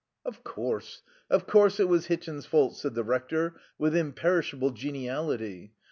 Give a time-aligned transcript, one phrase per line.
[0.25, 1.03] "Of course.
[1.29, 5.73] Of course it was Hitchin's fault," said the Rector, with imperishable geniality.